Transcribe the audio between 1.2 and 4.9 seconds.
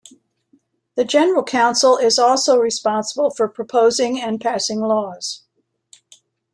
Council is also responsible for proposing and passing